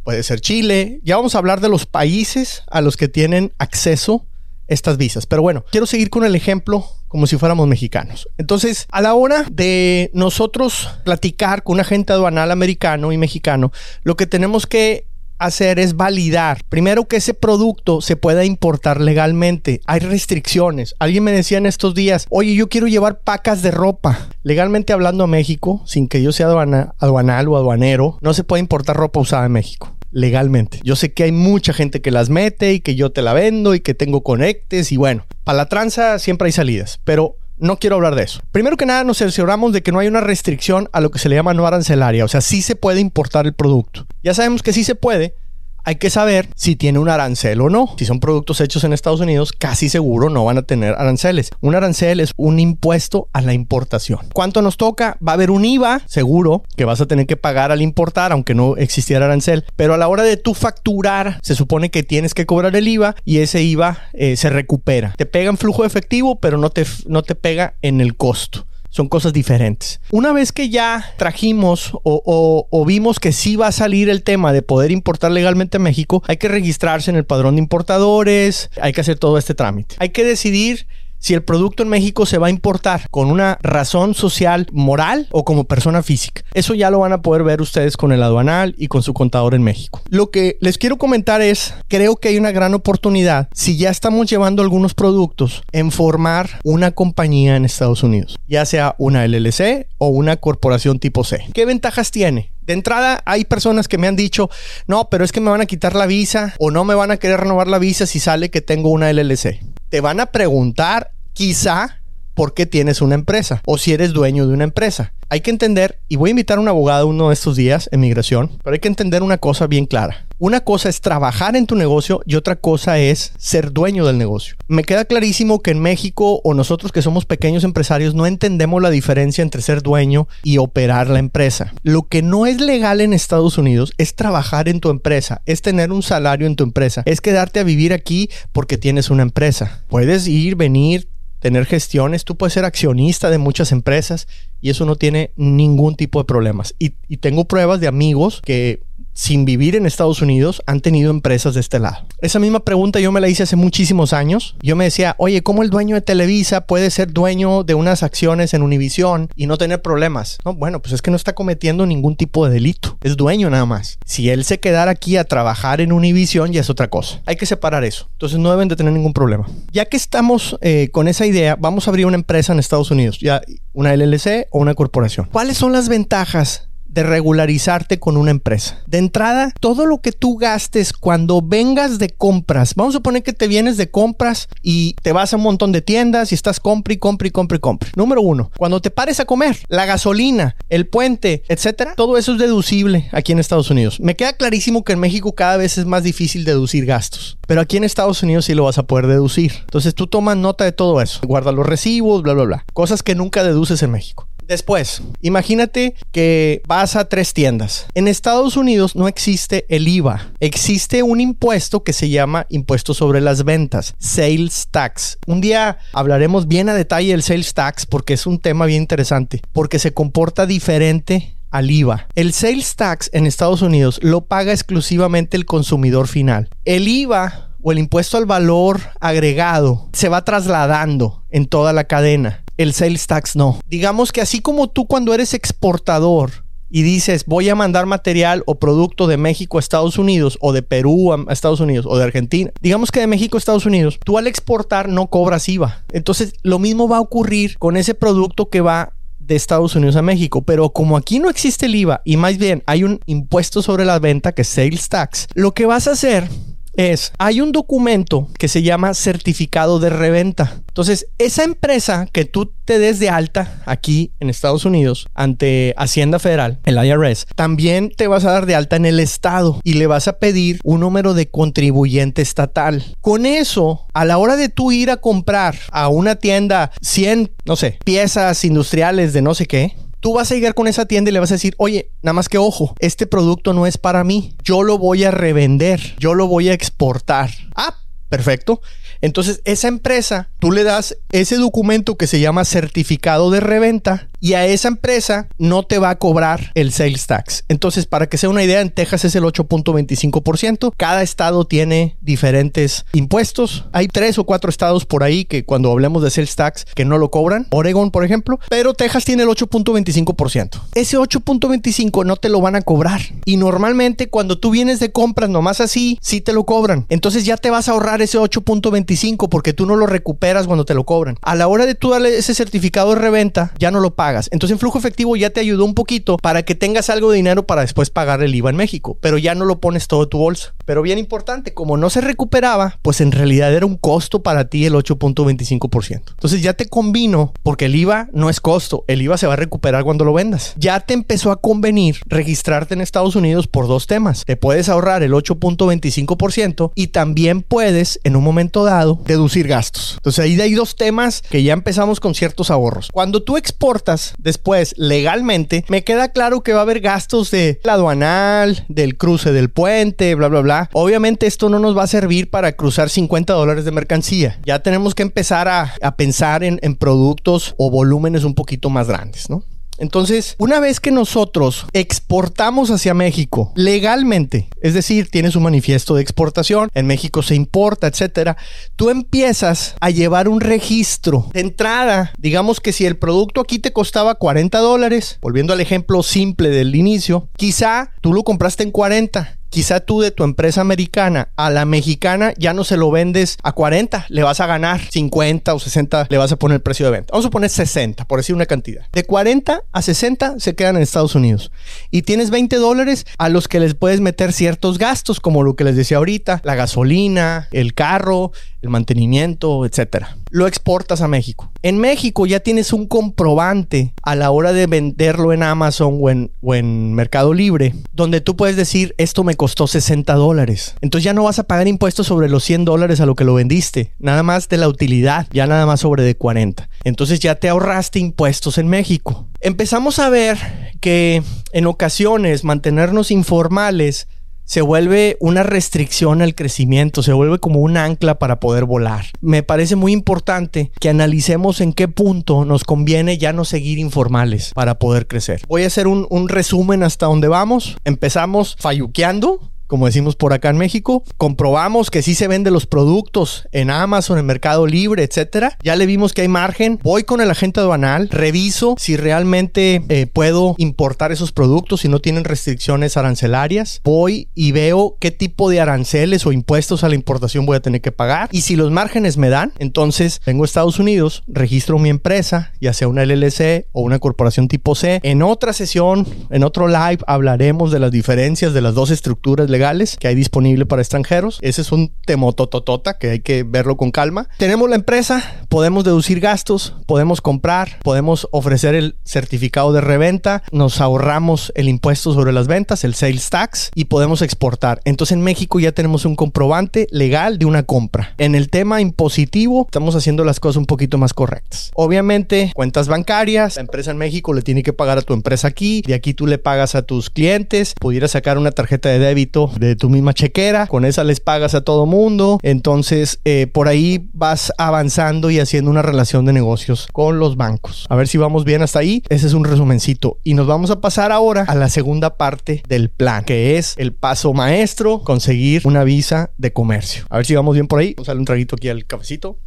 puede 0.04 0.22
ser 0.22 0.40
Chile. 0.40 1.00
Ya 1.02 1.16
vamos 1.16 1.34
a 1.34 1.38
hablar 1.38 1.60
de 1.60 1.68
los 1.68 1.86
países 1.86 2.62
a 2.70 2.80
los 2.80 2.96
que 2.96 3.08
tienen 3.08 3.52
acceso 3.58 4.26
estas 4.68 4.96
visas. 4.96 5.26
Pero 5.26 5.42
bueno, 5.42 5.64
quiero 5.70 5.86
seguir 5.86 6.10
con 6.10 6.24
el 6.24 6.34
ejemplo 6.34 6.86
como 7.08 7.26
si 7.26 7.36
fuéramos 7.36 7.68
mexicanos. 7.68 8.28
Entonces, 8.38 8.86
a 8.90 9.02
la 9.02 9.12
hora 9.12 9.44
de 9.50 10.10
nosotros 10.14 10.88
platicar 11.04 11.62
con 11.62 11.74
un 11.74 11.80
agente 11.80 12.12
aduanal 12.12 12.50
americano 12.50 13.12
y 13.12 13.18
mexicano, 13.18 13.70
lo 14.02 14.16
que 14.16 14.26
tenemos 14.26 14.66
que 14.66 15.06
hacer 15.38 15.78
es 15.78 15.96
validar, 15.96 16.62
primero 16.68 17.06
que 17.06 17.16
ese 17.16 17.34
producto 17.34 18.00
se 18.00 18.16
pueda 18.16 18.44
importar 18.44 19.00
legalmente. 19.00 19.80
Hay 19.86 20.00
restricciones. 20.00 20.94
Alguien 20.98 21.24
me 21.24 21.32
decía 21.32 21.58
en 21.58 21.66
estos 21.66 21.94
días, 21.94 22.26
oye, 22.30 22.54
yo 22.54 22.68
quiero 22.68 22.86
llevar 22.86 23.20
pacas 23.20 23.62
de 23.62 23.70
ropa. 23.70 24.28
Legalmente 24.42 24.92
hablando 24.92 25.24
a 25.24 25.28
México, 25.28 25.82
sin 25.86 26.08
que 26.08 26.22
yo 26.22 26.32
sea 26.32 26.46
aduanal 26.46 27.48
o 27.48 27.56
aduanero, 27.56 28.18
no 28.20 28.34
se 28.34 28.44
puede 28.44 28.60
importar 28.60 28.96
ropa 28.96 29.20
usada 29.20 29.46
en 29.46 29.52
México 29.52 29.96
legalmente. 30.12 30.80
Yo 30.84 30.94
sé 30.94 31.12
que 31.12 31.24
hay 31.24 31.32
mucha 31.32 31.72
gente 31.72 32.00
que 32.00 32.10
las 32.10 32.28
mete 32.28 32.74
y 32.74 32.80
que 32.80 32.94
yo 32.94 33.10
te 33.10 33.22
la 33.22 33.32
vendo 33.32 33.74
y 33.74 33.80
que 33.80 33.94
tengo 33.94 34.22
conectes 34.22 34.92
y 34.92 34.96
bueno, 34.96 35.24
para 35.42 35.56
la 35.56 35.66
tranza 35.66 36.18
siempre 36.18 36.46
hay 36.46 36.52
salidas, 36.52 37.00
pero 37.04 37.36
no 37.62 37.78
quiero 37.78 37.96
hablar 37.96 38.14
de 38.14 38.24
eso. 38.24 38.40
Primero 38.50 38.76
que 38.76 38.86
nada, 38.86 39.04
nos 39.04 39.18
cercioramos 39.18 39.72
de 39.72 39.82
que 39.82 39.92
no 39.92 40.00
hay 40.00 40.08
una 40.08 40.20
restricción 40.20 40.88
a 40.92 41.00
lo 41.00 41.10
que 41.10 41.18
se 41.18 41.28
le 41.28 41.36
llama 41.36 41.54
no 41.54 41.66
arancelaria, 41.66 42.24
o 42.24 42.28
sea, 42.28 42.40
sí 42.40 42.60
se 42.60 42.76
puede 42.76 43.00
importar 43.00 43.46
el 43.46 43.54
producto. 43.54 44.04
Ya 44.22 44.34
sabemos 44.34 44.62
que 44.62 44.72
sí 44.72 44.84
se 44.84 44.94
puede, 44.94 45.36
hay 45.84 45.96
que 45.96 46.10
saber 46.10 46.48
si 46.54 46.76
tiene 46.76 46.98
un 46.98 47.08
arancel 47.08 47.60
o 47.60 47.68
no. 47.68 47.94
Si 47.98 48.04
son 48.04 48.20
productos 48.20 48.60
hechos 48.60 48.84
en 48.84 48.92
Estados 48.92 49.20
Unidos, 49.20 49.52
casi 49.52 49.88
seguro 49.88 50.30
no 50.30 50.44
van 50.44 50.58
a 50.58 50.62
tener 50.62 50.94
aranceles. 50.94 51.50
Un 51.60 51.74
arancel 51.74 52.20
es 52.20 52.32
un 52.36 52.60
impuesto 52.60 53.28
a 53.32 53.42
la 53.42 53.52
importación. 53.52 54.20
¿Cuánto 54.32 54.62
nos 54.62 54.76
toca? 54.76 55.16
Va 55.26 55.32
a 55.32 55.34
haber 55.34 55.50
un 55.50 55.64
IVA, 55.64 56.02
seguro, 56.06 56.62
que 56.76 56.84
vas 56.84 57.00
a 57.00 57.06
tener 57.06 57.26
que 57.26 57.36
pagar 57.36 57.72
al 57.72 57.82
importar, 57.82 58.32
aunque 58.32 58.54
no 58.54 58.76
existiera 58.76 59.26
arancel. 59.26 59.64
Pero 59.76 59.94
a 59.94 59.98
la 59.98 60.08
hora 60.08 60.22
de 60.22 60.36
tu 60.36 60.54
facturar, 60.54 61.38
se 61.42 61.54
supone 61.54 61.90
que 61.90 62.02
tienes 62.02 62.34
que 62.34 62.46
cobrar 62.46 62.74
el 62.76 62.88
IVA 62.88 63.16
y 63.24 63.38
ese 63.38 63.62
IVA 63.62 63.98
eh, 64.12 64.36
se 64.36 64.50
recupera. 64.50 65.14
Te 65.16 65.26
pega 65.26 65.50
en 65.50 65.58
flujo 65.58 65.84
efectivo, 65.84 66.38
pero 66.38 66.58
no 66.58 66.70
te, 66.70 66.86
no 67.06 67.22
te 67.22 67.34
pega 67.34 67.74
en 67.82 68.00
el 68.00 68.16
costo 68.16 68.66
son 68.92 69.08
cosas 69.08 69.32
diferentes. 69.32 70.00
Una 70.10 70.32
vez 70.32 70.52
que 70.52 70.68
ya 70.68 71.14
trajimos 71.16 71.92
o, 72.04 72.84
vimos 72.86 73.18
que 73.18 73.32
sí 73.32 73.56
va 73.56 73.68
a 73.68 73.72
salir 73.72 74.10
el 74.10 74.22
tema 74.22 74.52
de 74.52 74.60
poder 74.60 74.92
importar 74.92 75.32
legalmente 75.32 75.78
a 75.78 75.80
México, 75.80 76.22
hay 76.26 76.36
que 76.36 76.48
registrarse 76.48 77.10
en 77.10 77.16
el 77.16 77.24
padrón 77.24 77.56
de 77.56 77.62
importadores, 77.62 78.70
hay 78.80 78.92
que 78.92 79.00
hacer 79.00 79.18
todo 79.18 79.38
este 79.38 79.54
trámite. 79.54 79.96
Hay 79.98 80.10
que 80.10 80.24
decidir 80.24 80.86
si 81.22 81.34
el 81.34 81.42
producto 81.42 81.82
en 81.82 81.88
México 81.88 82.26
se 82.26 82.36
va 82.36 82.48
a 82.48 82.50
importar 82.50 83.06
con 83.10 83.30
una 83.30 83.56
razón 83.62 84.14
social, 84.14 84.66
moral 84.72 85.28
o 85.30 85.44
como 85.44 85.64
persona 85.64 86.02
física. 86.02 86.42
Eso 86.52 86.74
ya 86.74 86.90
lo 86.90 86.98
van 86.98 87.12
a 87.12 87.22
poder 87.22 87.44
ver 87.44 87.62
ustedes 87.62 87.96
con 87.96 88.12
el 88.12 88.22
aduanal 88.22 88.74
y 88.76 88.88
con 88.88 89.02
su 89.02 89.14
contador 89.14 89.54
en 89.54 89.62
México. 89.62 90.02
Lo 90.10 90.30
que 90.30 90.58
les 90.60 90.78
quiero 90.78 90.98
comentar 90.98 91.40
es, 91.40 91.74
creo 91.88 92.16
que 92.16 92.28
hay 92.28 92.38
una 92.38 92.50
gran 92.50 92.74
oportunidad, 92.74 93.48
si 93.54 93.76
ya 93.76 93.90
estamos 93.90 94.28
llevando 94.28 94.62
algunos 94.62 94.94
productos, 94.94 95.62
en 95.70 95.92
formar 95.92 96.60
una 96.64 96.90
compañía 96.90 97.54
en 97.54 97.64
Estados 97.64 98.02
Unidos, 98.02 98.36
ya 98.48 98.66
sea 98.66 98.96
una 98.98 99.26
LLC 99.26 99.86
o 99.98 100.08
una 100.08 100.36
corporación 100.36 100.98
tipo 100.98 101.22
C. 101.22 101.46
¿Qué 101.54 101.64
ventajas 101.64 102.10
tiene? 102.10 102.50
De 102.62 102.72
entrada, 102.72 103.22
hay 103.26 103.44
personas 103.44 103.86
que 103.86 103.98
me 103.98 104.08
han 104.08 104.16
dicho, 104.16 104.50
no, 104.88 105.08
pero 105.08 105.24
es 105.24 105.30
que 105.30 105.40
me 105.40 105.50
van 105.50 105.60
a 105.60 105.66
quitar 105.66 105.94
la 105.94 106.06
visa 106.06 106.54
o 106.58 106.70
no 106.70 106.84
me 106.84 106.94
van 106.94 107.10
a 107.12 107.16
querer 107.16 107.40
renovar 107.40 107.68
la 107.68 107.78
visa 107.78 108.06
si 108.06 108.18
sale 108.18 108.50
que 108.50 108.60
tengo 108.60 108.90
una 108.90 109.12
LLC 109.12 109.71
te 109.92 110.00
van 110.00 110.20
a 110.20 110.26
preguntar 110.32 111.12
quizá 111.34 112.00
por 112.34 112.54
qué 112.54 112.66
tienes 112.66 113.02
una 113.02 113.14
empresa 113.14 113.62
o 113.66 113.78
si 113.78 113.92
eres 113.92 114.12
dueño 114.12 114.46
de 114.46 114.54
una 114.54 114.64
empresa. 114.64 115.12
Hay 115.28 115.40
que 115.40 115.50
entender, 115.50 115.98
y 116.08 116.16
voy 116.16 116.28
a 116.28 116.32
invitar 116.32 116.58
a 116.58 116.60
un 116.60 116.68
abogado 116.68 117.06
uno 117.06 117.28
de 117.28 117.34
estos 117.34 117.56
días 117.56 117.88
en 117.90 118.00
migración, 118.00 118.50
pero 118.62 118.74
hay 118.74 118.80
que 118.80 118.88
entender 118.88 119.22
una 119.22 119.38
cosa 119.38 119.66
bien 119.66 119.86
clara. 119.86 120.26
Una 120.38 120.60
cosa 120.60 120.88
es 120.88 121.00
trabajar 121.00 121.56
en 121.56 121.66
tu 121.66 121.76
negocio 121.76 122.20
y 122.26 122.34
otra 122.34 122.56
cosa 122.56 122.98
es 122.98 123.32
ser 123.38 123.72
dueño 123.72 124.04
del 124.04 124.18
negocio. 124.18 124.56
Me 124.66 124.82
queda 124.82 125.04
clarísimo 125.04 125.60
que 125.62 125.70
en 125.70 125.78
México 125.78 126.40
o 126.42 126.52
nosotros 126.52 126.90
que 126.90 127.00
somos 127.00 127.24
pequeños 127.24 127.64
empresarios 127.64 128.14
no 128.14 128.26
entendemos 128.26 128.82
la 128.82 128.90
diferencia 128.90 129.40
entre 129.40 129.62
ser 129.62 129.82
dueño 129.82 130.26
y 130.42 130.58
operar 130.58 131.08
la 131.08 131.20
empresa. 131.20 131.72
Lo 131.82 132.08
que 132.08 132.22
no 132.22 132.44
es 132.44 132.60
legal 132.60 133.00
en 133.00 133.12
Estados 133.12 133.56
Unidos 133.56 133.92
es 133.98 134.16
trabajar 134.16 134.68
en 134.68 134.80
tu 134.80 134.90
empresa, 134.90 135.42
es 135.46 135.62
tener 135.62 135.92
un 135.92 136.02
salario 136.02 136.46
en 136.46 136.56
tu 136.56 136.64
empresa, 136.64 137.04
es 137.06 137.20
quedarte 137.20 137.60
a 137.60 137.64
vivir 137.64 137.92
aquí 137.92 138.28
porque 138.50 138.78
tienes 138.78 139.10
una 139.10 139.22
empresa. 139.22 139.84
Puedes 139.88 140.26
ir, 140.26 140.56
venir, 140.56 141.08
tener 141.42 141.66
gestiones, 141.66 142.24
tú 142.24 142.36
puedes 142.36 142.54
ser 142.54 142.64
accionista 142.64 143.28
de 143.28 143.38
muchas 143.38 143.72
empresas 143.72 144.28
y 144.60 144.70
eso 144.70 144.86
no 144.86 144.94
tiene 144.94 145.32
ningún 145.34 145.96
tipo 145.96 146.20
de 146.20 146.24
problemas. 146.24 146.72
Y, 146.78 146.90
tengo 147.16 147.46
pruebas 147.46 147.80
de 147.80 147.88
amigos 147.88 148.40
que 148.44 148.80
sin 149.14 149.44
vivir 149.44 149.76
en 149.76 149.86
Estados 149.86 150.22
Unidos 150.22 150.62
han 150.66 150.80
tenido 150.80 151.10
empresas 151.10 151.54
de 151.54 151.60
este 151.60 151.78
lado? 151.78 152.06
Esa 152.18 152.38
misma 152.38 152.60
pregunta 152.60 153.00
yo 153.00 153.12
me 153.12 153.20
la 153.20 153.28
hice 153.28 153.42
hace 153.42 153.56
muchísimos 153.56 154.12
años. 154.12 154.56
Yo 154.62 154.76
me 154.76 154.84
decía, 154.84 155.14
oye, 155.18 155.42
¿cómo 155.42 155.62
el 155.62 155.70
dueño 155.70 155.94
de 155.94 156.00
Televisa 156.00 156.66
puede 156.66 156.90
ser 156.90 157.12
dueño 157.12 157.64
de 157.64 157.74
unas 157.74 158.02
acciones 158.02 158.54
en 158.54 158.62
Univision 158.62 159.28
y 159.36 159.46
no 159.46 159.58
tener 159.58 159.82
problemas? 159.82 160.38
No, 160.44 160.54
bueno, 160.54 160.80
pues 160.80 160.92
es 160.92 161.02
que 161.02 161.10
no 161.10 161.16
está 161.16 161.34
cometiendo 161.34 161.86
ningún 161.86 162.16
tipo 162.16 162.46
de 162.46 162.54
delito. 162.54 162.96
Es 163.02 163.16
dueño 163.16 163.50
nada 163.50 163.66
más. 163.66 163.98
Si 164.04 164.30
él 164.30 164.44
se 164.44 164.60
quedara 164.60 164.92
aquí 164.92 165.16
a 165.16 165.24
trabajar 165.24 165.80
en 165.80 165.92
Univision 165.92 166.52
ya 166.52 166.60
es 166.60 166.70
otra 166.70 166.88
cosa. 166.88 167.20
Hay 167.26 167.36
que 167.36 167.46
separar 167.46 167.84
eso. 167.84 168.08
Entonces 168.12 168.38
no 168.38 168.50
deben 168.50 168.68
de 168.68 168.76
tener 168.76 168.92
ningún 168.92 169.12
problema. 169.12 169.46
Ya 169.72 169.86
que 169.86 169.96
estamos 169.96 170.58
eh, 170.60 170.88
con 170.92 171.08
esa 171.08 171.26
idea, 171.26 171.56
vamos 171.56 171.86
a 171.86 171.90
abrir 171.90 172.06
una 172.06 172.16
empresa 172.16 172.52
en 172.52 172.58
Estados 172.58 172.90
Unidos, 172.90 173.18
ya 173.20 173.42
una 173.72 173.94
LLC 173.94 174.48
o 174.50 174.58
una 174.58 174.74
corporación. 174.74 175.28
¿Cuáles 175.30 175.56
son 175.56 175.72
las 175.72 175.88
ventajas 175.88 176.68
de 176.92 177.02
regularizarte 177.02 177.98
con 177.98 178.16
una 178.16 178.30
empresa. 178.30 178.78
De 178.86 178.98
entrada, 178.98 179.52
todo 179.60 179.86
lo 179.86 179.98
que 180.00 180.12
tú 180.12 180.36
gastes 180.36 180.92
cuando 180.92 181.40
vengas 181.42 181.98
de 181.98 182.10
compras, 182.10 182.74
vamos 182.74 182.94
a 182.94 182.98
suponer 182.98 183.22
que 183.22 183.32
te 183.32 183.48
vienes 183.48 183.76
de 183.76 183.90
compras 183.90 184.48
y 184.62 184.94
te 185.02 185.12
vas 185.12 185.32
a 185.32 185.36
un 185.36 185.42
montón 185.42 185.72
de 185.72 185.80
tiendas 185.80 186.32
y 186.32 186.34
estás 186.34 186.60
compra 186.60 186.92
y 186.92 186.98
compra 186.98 187.28
y 187.28 187.30
compra 187.30 187.56
y 187.56 187.60
compra. 187.60 187.90
Número 187.96 188.20
uno, 188.20 188.50
cuando 188.58 188.80
te 188.80 188.90
pares 188.90 189.20
a 189.20 189.24
comer, 189.24 189.58
la 189.68 189.86
gasolina, 189.86 190.56
el 190.68 190.86
puente, 190.86 191.42
etcétera, 191.48 191.94
todo 191.96 192.18
eso 192.18 192.32
es 192.32 192.38
deducible 192.38 193.08
aquí 193.12 193.32
en 193.32 193.38
Estados 193.38 193.70
Unidos. 193.70 193.98
Me 193.98 194.14
queda 194.14 194.34
clarísimo 194.34 194.84
que 194.84 194.92
en 194.92 195.00
México 195.00 195.34
cada 195.34 195.56
vez 195.56 195.78
es 195.78 195.86
más 195.86 196.02
difícil 196.02 196.44
deducir 196.44 196.84
gastos, 196.84 197.38
pero 197.46 197.62
aquí 197.62 197.78
en 197.78 197.84
Estados 197.84 198.22
Unidos 198.22 198.44
sí 198.44 198.54
lo 198.54 198.64
vas 198.64 198.78
a 198.78 198.82
poder 198.84 199.06
deducir. 199.06 199.52
Entonces 199.60 199.94
tú 199.94 200.06
tomas 200.06 200.36
nota 200.36 200.64
de 200.64 200.72
todo 200.72 201.00
eso, 201.00 201.20
guarda 201.26 201.52
los 201.52 201.66
recibos, 201.66 202.22
bla, 202.22 202.34
bla, 202.34 202.44
bla. 202.44 202.64
Cosas 202.74 203.02
que 203.02 203.14
nunca 203.14 203.42
deduces 203.44 203.82
en 203.82 203.92
México. 203.92 204.28
Después, 204.46 205.02
imagínate 205.20 205.94
que 206.10 206.62
vas 206.66 206.96
a 206.96 207.08
tres 207.08 207.32
tiendas. 207.32 207.86
En 207.94 208.08
Estados 208.08 208.56
Unidos 208.56 208.96
no 208.96 209.08
existe 209.08 209.64
el 209.68 209.88
IVA. 209.88 210.32
Existe 210.40 211.02
un 211.02 211.20
impuesto 211.20 211.84
que 211.84 211.92
se 211.92 212.10
llama 212.10 212.46
impuesto 212.48 212.94
sobre 212.94 213.20
las 213.20 213.44
ventas, 213.44 213.94
sales 213.98 214.68
tax. 214.70 215.18
Un 215.26 215.40
día 215.40 215.78
hablaremos 215.92 216.48
bien 216.48 216.68
a 216.68 216.74
detalle 216.74 217.12
del 217.12 217.22
sales 217.22 217.54
tax 217.54 217.86
porque 217.86 218.14
es 218.14 218.26
un 218.26 218.38
tema 218.38 218.66
bien 218.66 218.82
interesante, 218.82 219.42
porque 219.52 219.78
se 219.78 219.94
comporta 219.94 220.46
diferente 220.46 221.36
al 221.50 221.70
IVA. 221.70 222.08
El 222.14 222.32
sales 222.32 222.74
tax 222.76 223.10
en 223.12 223.26
Estados 223.26 223.62
Unidos 223.62 224.00
lo 224.02 224.22
paga 224.22 224.52
exclusivamente 224.52 225.36
el 225.36 225.46
consumidor 225.46 226.08
final. 226.08 226.48
El 226.64 226.88
IVA 226.88 227.50
o 227.62 227.72
el 227.72 227.78
impuesto 227.78 228.16
al 228.16 228.26
valor 228.26 228.80
agregado 229.00 229.88
se 229.92 230.08
va 230.08 230.24
trasladando 230.24 231.22
en 231.30 231.46
toda 231.46 231.72
la 231.72 231.84
cadena. 231.84 232.41
El 232.62 232.72
sales 232.72 233.06
tax 233.06 233.34
no. 233.34 233.58
Digamos 233.66 234.12
que 234.12 234.20
así 234.20 234.40
como 234.40 234.68
tú 234.68 234.86
cuando 234.86 235.12
eres 235.12 235.34
exportador 235.34 236.30
y 236.70 236.82
dices 236.82 237.24
voy 237.26 237.48
a 237.48 237.54
mandar 237.54 237.86
material 237.86 238.42
o 238.46 238.58
producto 238.58 239.06
de 239.06 239.16
México 239.16 239.58
a 239.58 239.60
Estados 239.60 239.98
Unidos 239.98 240.38
o 240.40 240.52
de 240.52 240.62
Perú 240.62 241.12
a 241.12 241.32
Estados 241.32 241.60
Unidos 241.60 241.86
o 241.88 241.98
de 241.98 242.04
Argentina, 242.04 242.50
digamos 242.60 242.92
que 242.92 243.00
de 243.00 243.06
México 243.06 243.36
a 243.36 243.38
Estados 243.38 243.66
Unidos, 243.66 243.98
tú 244.04 244.16
al 244.16 244.26
exportar 244.26 244.88
no 244.88 245.08
cobras 245.08 245.48
IVA. 245.48 245.84
Entonces 245.92 246.34
lo 246.42 246.58
mismo 246.58 246.88
va 246.88 246.98
a 246.98 247.02
ocurrir 247.02 247.58
con 247.58 247.76
ese 247.76 247.94
producto 247.94 248.48
que 248.48 248.60
va 248.60 248.92
de 249.18 249.36
Estados 249.36 249.74
Unidos 249.74 249.96
a 249.96 250.02
México, 250.02 250.42
pero 250.42 250.70
como 250.70 250.96
aquí 250.96 251.18
no 251.18 251.30
existe 251.30 251.66
el 251.66 251.74
IVA 251.74 252.00
y 252.04 252.16
más 252.16 252.38
bien 252.38 252.62
hay 252.66 252.84
un 252.84 253.00
impuesto 253.06 253.62
sobre 253.62 253.84
la 253.84 253.98
venta 253.98 254.32
que 254.32 254.42
es 254.42 254.48
sales 254.48 254.88
tax, 254.88 255.26
lo 255.34 255.52
que 255.52 255.66
vas 255.66 255.88
a 255.88 255.92
hacer 255.92 256.28
es, 256.74 257.12
hay 257.18 257.40
un 257.40 257.52
documento 257.52 258.28
que 258.38 258.48
se 258.48 258.62
llama 258.62 258.94
certificado 258.94 259.78
de 259.78 259.90
reventa. 259.90 260.54
Entonces, 260.68 261.08
esa 261.18 261.44
empresa 261.44 262.06
que 262.12 262.24
tú 262.24 262.52
te 262.64 262.78
des 262.78 262.98
de 262.98 263.10
alta 263.10 263.62
aquí 263.66 264.12
en 264.20 264.30
Estados 264.30 264.64
Unidos 264.64 265.06
ante 265.14 265.74
Hacienda 265.76 266.18
Federal, 266.18 266.60
el 266.64 266.82
IRS, 266.82 267.26
también 267.36 267.90
te 267.90 268.06
vas 268.06 268.24
a 268.24 268.32
dar 268.32 268.46
de 268.46 268.54
alta 268.54 268.76
en 268.76 268.86
el 268.86 269.00
estado 269.00 269.60
y 269.64 269.74
le 269.74 269.86
vas 269.86 270.08
a 270.08 270.18
pedir 270.18 270.60
un 270.64 270.80
número 270.80 271.14
de 271.14 271.28
contribuyente 271.28 272.22
estatal. 272.22 272.84
Con 273.00 273.26
eso, 273.26 273.86
a 273.92 274.04
la 274.04 274.18
hora 274.18 274.36
de 274.36 274.48
tú 274.48 274.72
ir 274.72 274.90
a 274.90 274.96
comprar 274.96 275.56
a 275.70 275.88
una 275.88 276.16
tienda 276.16 276.72
100, 276.80 277.32
no 277.44 277.56
sé, 277.56 277.78
piezas 277.84 278.44
industriales 278.44 279.12
de 279.12 279.22
no 279.22 279.34
sé 279.34 279.46
qué, 279.46 279.76
Tú 280.02 280.14
vas 280.14 280.32
a 280.32 280.34
llegar 280.34 280.54
con 280.54 280.66
esa 280.66 280.86
tienda 280.86 281.10
y 281.10 281.12
le 281.12 281.20
vas 281.20 281.30
a 281.30 281.36
decir, 281.36 281.54
oye, 281.58 281.92
nada 282.02 282.12
más 282.12 282.28
que 282.28 282.36
ojo, 282.36 282.74
este 282.80 283.06
producto 283.06 283.52
no 283.52 283.68
es 283.68 283.78
para 283.78 284.02
mí, 284.02 284.34
yo 284.42 284.64
lo 284.64 284.76
voy 284.76 285.04
a 285.04 285.12
revender, 285.12 285.94
yo 286.00 286.14
lo 286.14 286.26
voy 286.26 286.48
a 286.48 286.54
exportar. 286.54 287.30
Ah, 287.54 287.78
Perfecto. 288.12 288.60
Entonces, 289.00 289.40
esa 289.46 289.68
empresa, 289.68 290.28
tú 290.38 290.52
le 290.52 290.64
das 290.64 290.98
ese 291.12 291.36
documento 291.36 291.96
que 291.96 292.06
se 292.06 292.20
llama 292.20 292.44
certificado 292.44 293.30
de 293.30 293.40
reventa 293.40 294.08
y 294.20 294.34
a 294.34 294.46
esa 294.46 294.68
empresa 294.68 295.28
no 295.38 295.64
te 295.64 295.78
va 295.78 295.90
a 295.90 295.98
cobrar 295.98 296.52
el 296.54 296.72
sales 296.72 297.06
tax. 297.06 297.44
Entonces, 297.48 297.86
para 297.86 298.08
que 298.08 298.18
sea 298.18 298.28
una 298.28 298.44
idea, 298.44 298.60
en 298.60 298.70
Texas 298.70 299.06
es 299.06 299.16
el 299.16 299.24
8.25%. 299.24 300.74
Cada 300.76 301.02
estado 301.02 301.46
tiene 301.46 301.96
diferentes 302.02 302.84
impuestos. 302.92 303.64
Hay 303.72 303.88
tres 303.88 304.18
o 304.18 304.24
cuatro 304.24 304.50
estados 304.50 304.84
por 304.84 305.02
ahí 305.02 305.24
que 305.24 305.44
cuando 305.44 305.72
hablemos 305.72 306.02
de 306.02 306.10
sales 306.10 306.36
tax 306.36 306.66
que 306.74 306.84
no 306.84 306.98
lo 306.98 307.10
cobran. 307.10 307.48
Oregon, 307.50 307.90
por 307.90 308.04
ejemplo. 308.04 308.38
Pero 308.50 308.74
Texas 308.74 309.06
tiene 309.06 309.22
el 309.22 309.30
8.25%. 309.30 310.60
Ese 310.74 310.98
8.25 310.98 312.04
no 312.04 312.16
te 312.16 312.28
lo 312.28 312.42
van 312.42 312.56
a 312.56 312.62
cobrar. 312.62 313.00
Y 313.24 313.38
normalmente 313.38 314.10
cuando 314.10 314.38
tú 314.38 314.50
vienes 314.50 314.80
de 314.80 314.92
compras 314.92 315.30
nomás 315.30 315.62
así, 315.62 315.98
sí 316.02 316.20
te 316.20 316.34
lo 316.34 316.44
cobran. 316.44 316.84
Entonces 316.90 317.24
ya 317.24 317.38
te 317.38 317.50
vas 317.50 317.68
a 317.68 317.72
ahorrar 317.72 318.01
ese 318.02 318.18
8.25 318.18 319.28
porque 319.28 319.52
tú 319.52 319.66
no 319.66 319.76
lo 319.76 319.86
recuperas 319.86 320.46
cuando 320.46 320.64
te 320.64 320.74
lo 320.74 320.84
cobran. 320.84 321.16
A 321.22 321.34
la 321.34 321.48
hora 321.48 321.66
de 321.66 321.74
tú 321.74 321.90
darle 321.90 322.16
ese 322.16 322.34
certificado 322.34 322.90
de 322.90 323.00
reventa, 323.00 323.52
ya 323.58 323.70
no 323.70 323.80
lo 323.80 323.94
pagas 323.94 324.12
entonces 324.30 324.52
en 324.52 324.58
flujo 324.58 324.78
efectivo 324.78 325.16
ya 325.16 325.30
te 325.30 325.40
ayudó 325.40 325.64
un 325.64 325.74
poquito 325.74 326.16
para 326.16 326.42
que 326.42 326.54
tengas 326.54 326.90
algo 326.90 327.10
de 327.10 327.16
dinero 327.16 327.46
para 327.46 327.62
después 327.62 327.90
pagar 327.90 328.22
el 328.22 328.34
IVA 328.34 328.50
en 328.50 328.56
México, 328.56 328.98
pero 329.00 329.18
ya 329.18 329.34
no 329.34 329.44
lo 329.44 329.60
pones 329.60 329.88
todo 329.88 330.08
tu 330.08 330.18
bolsa. 330.18 330.54
Pero 330.64 330.82
bien 330.82 330.98
importante, 330.98 331.54
como 331.54 331.76
no 331.76 331.90
se 331.90 332.00
recuperaba, 332.00 332.78
pues 332.82 333.00
en 333.00 333.12
realidad 333.12 333.52
era 333.54 333.66
un 333.66 333.76
costo 333.76 334.22
para 334.22 334.46
ti 334.46 334.64
el 334.66 334.74
8.25%. 334.74 336.02
Entonces 336.10 336.42
ya 336.42 336.54
te 336.54 336.68
convino 336.68 337.32
porque 337.42 337.66
el 337.66 337.74
IVA 337.74 338.08
no 338.12 338.30
es 338.30 338.40
costo, 338.40 338.84
el 338.88 339.02
IVA 339.02 339.16
se 339.16 339.26
va 339.26 339.34
a 339.34 339.36
recuperar 339.36 339.84
cuando 339.84 340.04
lo 340.04 340.12
vendas. 340.12 340.54
Ya 340.56 340.80
te 340.80 340.94
empezó 340.94 341.30
a 341.30 341.40
convenir 341.40 341.96
registrarte 342.06 342.74
en 342.74 342.80
Estados 342.80 343.16
Unidos 343.16 343.48
por 343.48 343.68
dos 343.68 343.86
temas. 343.86 344.24
Te 344.24 344.36
puedes 344.36 344.68
ahorrar 344.68 345.02
el 345.02 345.12
8.25% 345.12 346.72
y 346.74 346.88
también 346.88 347.42
puedes 347.42 347.91
en 348.04 348.16
un 348.16 348.24
momento 348.24 348.64
dado 348.64 349.00
deducir 349.04 349.48
gastos. 349.48 349.94
Entonces 349.96 350.24
ahí 350.24 350.40
hay 350.40 350.54
dos 350.54 350.76
temas 350.76 351.22
que 351.22 351.42
ya 351.42 351.52
empezamos 351.52 352.00
con 352.00 352.14
ciertos 352.14 352.50
ahorros. 352.50 352.88
Cuando 352.92 353.22
tú 353.22 353.36
exportas 353.36 354.14
después 354.18 354.74
legalmente, 354.76 355.64
me 355.68 355.84
queda 355.84 356.08
claro 356.08 356.42
que 356.42 356.52
va 356.52 356.60
a 356.60 356.62
haber 356.62 356.80
gastos 356.80 357.30
de 357.30 357.60
la 357.64 357.74
aduanal, 357.74 358.64
del 358.68 358.96
cruce 358.96 359.32
del 359.32 359.50
puente, 359.50 360.14
bla, 360.14 360.28
bla, 360.28 360.40
bla. 360.40 360.70
Obviamente 360.72 361.26
esto 361.26 361.48
no 361.48 361.58
nos 361.58 361.76
va 361.76 361.84
a 361.84 361.88
servir 361.88 362.30
para 362.30 362.52
cruzar 362.52 362.88
50 362.88 363.32
dólares 363.32 363.64
de 363.64 363.72
mercancía. 363.72 364.40
Ya 364.44 364.60
tenemos 364.60 364.94
que 364.94 365.02
empezar 365.02 365.48
a, 365.48 365.74
pensar 365.96 366.42
en, 366.44 366.58
en 366.62 366.74
productos 366.74 367.54
o 367.58 367.70
volúmenes 367.70 368.24
un 368.24 368.34
poquito 368.34 368.70
más 368.70 368.88
grandes, 368.88 369.28
¿no? 369.28 369.44
Entonces, 369.82 370.36
una 370.38 370.60
vez 370.60 370.78
que 370.78 370.92
nosotros 370.92 371.66
exportamos 371.72 372.70
hacia 372.70 372.94
México 372.94 373.52
legalmente, 373.56 374.48
es 374.60 374.74
decir, 374.74 375.10
tienes 375.10 375.34
un 375.34 375.42
manifiesto 375.42 375.96
de 375.96 376.02
exportación, 376.02 376.68
en 376.72 376.86
México 376.86 377.20
se 377.20 377.34
importa, 377.34 377.88
etcétera, 377.88 378.36
tú 378.76 378.90
empiezas 378.90 379.74
a 379.80 379.90
llevar 379.90 380.28
un 380.28 380.40
registro 380.40 381.28
de 381.32 381.40
entrada. 381.40 382.12
Digamos 382.16 382.60
que 382.60 382.72
si 382.72 382.86
el 382.86 382.96
producto 382.96 383.40
aquí 383.40 383.58
te 383.58 383.72
costaba 383.72 384.14
40 384.14 384.56
dólares, 384.60 385.18
volviendo 385.20 385.52
al 385.52 385.60
ejemplo 385.60 386.04
simple 386.04 386.50
del 386.50 386.76
inicio, 386.76 387.28
quizá 387.36 387.90
tú 388.02 388.12
lo 388.12 388.22
compraste 388.22 388.62
en 388.62 388.70
40 388.70 389.41
quizá 389.52 389.80
tú 389.80 390.00
de 390.00 390.10
tu 390.10 390.24
empresa 390.24 390.62
americana 390.62 391.28
a 391.36 391.50
la 391.50 391.66
mexicana 391.66 392.32
ya 392.38 392.54
no 392.54 392.64
se 392.64 392.78
lo 392.78 392.90
vendes 392.90 393.36
a 393.42 393.52
40, 393.52 394.06
le 394.08 394.22
vas 394.22 394.40
a 394.40 394.46
ganar 394.46 394.80
50 394.80 395.54
o 395.54 395.58
60, 395.58 396.06
le 396.08 396.18
vas 396.18 396.32
a 396.32 396.36
poner 396.36 396.56
el 396.56 396.62
precio 396.62 396.86
de 396.86 396.92
venta. 396.92 397.12
Vamos 397.12 397.26
a 397.26 397.30
poner 397.30 397.50
60, 397.50 398.06
por 398.06 398.18
decir 398.18 398.34
una 398.34 398.46
cantidad. 398.46 398.86
De 398.92 399.04
40 399.04 399.62
a 399.70 399.82
60 399.82 400.36
se 400.38 400.54
quedan 400.54 400.76
en 400.76 400.82
Estados 400.82 401.14
Unidos. 401.14 401.52
Y 401.90 402.02
tienes 402.02 402.30
20 402.30 402.56
dólares 402.56 403.04
a 403.18 403.28
los 403.28 403.46
que 403.46 403.60
les 403.60 403.74
puedes 403.74 404.00
meter 404.00 404.32
ciertos 404.32 404.78
gastos, 404.78 405.20
como 405.20 405.42
lo 405.42 405.54
que 405.54 405.64
les 405.64 405.76
decía 405.76 405.98
ahorita, 405.98 406.40
la 406.44 406.54
gasolina, 406.54 407.48
el 407.52 407.74
carro, 407.74 408.32
el 408.62 408.70
mantenimiento, 408.70 409.66
etcétera. 409.66 410.16
Lo 410.30 410.46
exportas 410.46 411.02
a 411.02 411.08
México. 411.08 411.50
En 411.62 411.78
México 411.78 412.24
ya 412.26 412.40
tienes 412.40 412.72
un 412.72 412.86
comprobante 412.86 413.92
a 414.02 414.14
la 414.14 414.30
hora 414.30 414.52
de 414.52 414.66
venderlo 414.66 415.32
en 415.32 415.42
Amazon 415.42 415.98
o 416.00 416.10
en, 416.54 416.94
Mercado 416.94 417.34
Libre, 417.34 417.74
donde 417.92 418.20
tú 418.20 418.36
puedes 418.36 418.56
decir, 418.56 418.94
esto 418.98 419.24
me 419.24 419.34
costó 419.34 419.66
60 419.66 420.14
dólares. 420.14 420.74
Entonces 420.80 421.04
ya 421.04 421.12
no 421.12 421.24
vas 421.24 421.38
a 421.38 421.44
pagar 421.44 421.66
impuestos 421.68 422.06
sobre 422.06 422.28
los 422.28 422.44
100 422.44 422.64
dólares 422.64 423.00
a 423.00 423.06
lo 423.06 423.14
que 423.14 423.24
lo 423.24 423.34
vendiste, 423.34 423.92
nada 423.98 424.22
más 424.22 424.48
de 424.48 424.56
la 424.56 424.68
utilidad, 424.68 425.26
ya 425.32 425.46
nada 425.46 425.66
más 425.66 425.80
sobre 425.80 426.04
de 426.04 426.16
40. 426.16 426.68
Entonces 426.84 427.20
ya 427.20 427.34
te 427.34 427.48
ahorraste 427.48 427.98
impuestos 427.98 428.58
en 428.58 428.68
México. 428.68 429.26
Empezamos 429.40 429.98
a 429.98 430.08
ver 430.08 430.38
que 430.80 431.22
en 431.52 431.66
ocasiones 431.66 432.44
mantenernos 432.44 433.10
informales 433.10 434.08
se 434.52 434.60
vuelve 434.60 435.16
una 435.18 435.42
restricción 435.42 436.20
al 436.20 436.34
crecimiento, 436.34 437.02
se 437.02 437.14
vuelve 437.14 437.38
como 437.38 437.60
un 437.60 437.78
ancla 437.78 438.18
para 438.18 438.38
poder 438.38 438.66
volar. 438.66 439.06
Me 439.22 439.42
parece 439.42 439.76
muy 439.76 439.92
importante 439.92 440.72
que 440.78 440.90
analicemos 440.90 441.62
en 441.62 441.72
qué 441.72 441.88
punto 441.88 442.44
nos 442.44 442.62
conviene 442.64 443.16
ya 443.16 443.32
no 443.32 443.46
seguir 443.46 443.78
informales 443.78 444.52
para 444.54 444.78
poder 444.78 445.06
crecer. 445.06 445.40
Voy 445.48 445.64
a 445.64 445.68
hacer 445.68 445.86
un, 445.86 446.06
un 446.10 446.28
resumen 446.28 446.82
hasta 446.82 447.06
donde 447.06 447.28
vamos. 447.28 447.78
Empezamos 447.86 448.54
falluqueando, 448.58 449.51
como 449.72 449.86
decimos 449.86 450.16
por 450.16 450.34
acá 450.34 450.50
en 450.50 450.58
México. 450.58 451.02
Comprobamos 451.16 451.90
que 451.90 452.02
sí 452.02 452.14
se 452.14 452.28
venden 452.28 452.52
los 452.52 452.66
productos 452.66 453.48
en 453.52 453.70
Amazon, 453.70 454.18
en 454.18 454.26
Mercado 454.26 454.66
Libre, 454.66 455.02
etcétera. 455.02 455.56
Ya 455.62 455.76
le 455.76 455.86
vimos 455.86 456.12
que 456.12 456.20
hay 456.20 456.28
margen. 456.28 456.78
Voy 456.82 457.04
con 457.04 457.22
el 457.22 457.30
agente 457.30 457.60
aduanal, 457.60 458.10
reviso 458.10 458.74
si 458.76 458.98
realmente 458.98 459.82
eh, 459.88 460.06
puedo 460.06 460.56
importar 460.58 461.10
esos 461.10 461.32
productos, 461.32 461.80
si 461.80 461.88
no 461.88 462.00
tienen 462.00 462.24
restricciones 462.24 462.98
arancelarias. 462.98 463.80
Voy 463.82 464.28
y 464.34 464.52
veo 464.52 464.98
qué 465.00 465.10
tipo 465.10 465.48
de 465.48 465.62
aranceles 465.62 466.26
o 466.26 466.32
impuestos 466.32 466.84
a 466.84 466.90
la 466.90 466.94
importación 466.94 467.46
voy 467.46 467.56
a 467.56 467.60
tener 467.60 467.80
que 467.80 467.92
pagar. 467.92 468.28
Y 468.30 468.42
si 468.42 468.56
los 468.56 468.70
márgenes 468.70 469.16
me 469.16 469.30
dan, 469.30 469.54
entonces 469.58 470.20
vengo 470.26 470.44
a 470.44 470.44
Estados 470.44 470.80
Unidos, 470.80 471.22
registro 471.28 471.78
mi 471.78 471.88
empresa, 471.88 472.52
ya 472.60 472.74
sea 472.74 472.88
una 472.88 473.06
LLC 473.06 473.68
o 473.72 473.80
una 473.80 474.00
corporación 474.00 474.48
tipo 474.48 474.74
C. 474.74 475.00
En 475.02 475.22
otra 475.22 475.54
sesión, 475.54 476.06
en 476.28 476.44
otro 476.44 476.68
live, 476.68 476.98
hablaremos 477.06 477.72
de 477.72 477.78
las 477.78 477.90
diferencias 477.90 478.52
de 478.52 478.60
las 478.60 478.74
dos 478.74 478.90
estructuras 478.90 479.48
legales 479.48 479.61
que 479.98 480.08
hay 480.08 480.16
disponible 480.16 480.66
para 480.66 480.82
extranjeros. 480.82 481.38
Ese 481.40 481.62
es 481.62 481.70
un 481.70 481.92
temotototota 482.04 482.98
que 482.98 483.10
hay 483.10 483.20
que 483.20 483.44
verlo 483.44 483.76
con 483.76 483.92
calma. 483.92 484.28
Tenemos 484.36 484.68
la 484.68 484.74
empresa, 484.74 485.44
podemos 485.48 485.84
deducir 485.84 486.18
gastos, 486.18 486.74
podemos 486.86 487.20
comprar, 487.20 487.78
podemos 487.84 488.26
ofrecer 488.32 488.74
el 488.74 488.96
certificado 489.04 489.72
de 489.72 489.80
reventa, 489.80 490.42
nos 490.50 490.80
ahorramos 490.80 491.52
el 491.54 491.68
impuesto 491.68 492.12
sobre 492.12 492.32
las 492.32 492.48
ventas, 492.48 492.82
el 492.82 492.94
sales 492.94 493.30
tax 493.30 493.70
y 493.76 493.84
podemos 493.84 494.20
exportar. 494.20 494.80
Entonces 494.84 495.16
en 495.16 495.22
México 495.22 495.60
ya 495.60 495.70
tenemos 495.70 496.04
un 496.06 496.16
comprobante 496.16 496.88
legal 496.90 497.38
de 497.38 497.46
una 497.46 497.62
compra. 497.62 498.14
En 498.18 498.34
el 498.34 498.50
tema 498.50 498.80
impositivo 498.80 499.66
estamos 499.66 499.94
haciendo 499.94 500.24
las 500.24 500.40
cosas 500.40 500.56
un 500.56 500.66
poquito 500.66 500.98
más 500.98 501.14
correctas. 501.14 501.70
Obviamente 501.74 502.50
cuentas 502.52 502.88
bancarias, 502.88 503.56
la 503.56 503.62
empresa 503.62 503.92
en 503.92 503.98
México 503.98 504.34
le 504.34 504.42
tiene 504.42 504.64
que 504.64 504.72
pagar 504.72 504.98
a 504.98 505.02
tu 505.02 505.14
empresa 505.14 505.46
aquí, 505.46 505.82
de 505.86 505.94
aquí 505.94 506.14
tú 506.14 506.26
le 506.26 506.38
pagas 506.38 506.74
a 506.74 506.82
tus 506.82 507.10
clientes, 507.10 507.74
pudiera 507.78 508.08
sacar 508.08 508.38
una 508.38 508.50
tarjeta 508.50 508.88
de 508.88 508.98
débito 508.98 509.41
de 509.48 509.76
tu 509.76 509.88
misma 509.88 510.14
chequera, 510.14 510.66
con 510.66 510.84
esa 510.84 511.04
les 511.04 511.20
pagas 511.20 511.54
a 511.54 511.62
todo 511.62 511.86
mundo, 511.86 512.38
entonces 512.42 513.20
eh, 513.24 513.46
por 513.46 513.68
ahí 513.68 514.08
vas 514.12 514.52
avanzando 514.58 515.30
y 515.30 515.40
haciendo 515.40 515.70
una 515.70 515.82
relación 515.82 516.24
de 516.24 516.32
negocios 516.32 516.88
con 516.92 517.18
los 517.18 517.36
bancos. 517.36 517.86
A 517.88 517.96
ver 517.96 518.08
si 518.08 518.18
vamos 518.18 518.44
bien 518.44 518.62
hasta 518.62 518.78
ahí. 518.78 519.02
Ese 519.08 519.26
es 519.26 519.34
un 519.34 519.44
resumencito 519.44 520.18
y 520.24 520.34
nos 520.34 520.46
vamos 520.46 520.70
a 520.70 520.80
pasar 520.80 521.12
ahora 521.12 521.44
a 521.46 521.54
la 521.54 521.68
segunda 521.68 522.16
parte 522.16 522.62
del 522.68 522.90
plan, 522.90 523.24
que 523.24 523.58
es 523.58 523.74
el 523.78 523.92
paso 523.92 524.32
maestro, 524.32 525.02
conseguir 525.02 525.62
una 525.64 525.84
visa 525.84 526.30
de 526.38 526.52
comercio. 526.52 527.04
A 527.10 527.16
ver 527.16 527.26
si 527.26 527.34
vamos 527.34 527.54
bien 527.54 527.66
por 527.66 527.80
ahí. 527.80 527.94
Vamos 527.94 528.08
a 528.08 528.12
darle 528.12 528.20
un 528.20 528.26
traguito 528.26 528.56
aquí 528.56 528.68
al 528.68 528.84
cafecito. 528.84 529.38